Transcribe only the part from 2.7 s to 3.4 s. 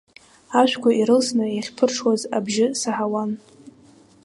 саҳауан.